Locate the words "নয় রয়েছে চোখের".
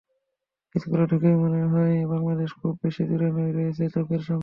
3.29-4.21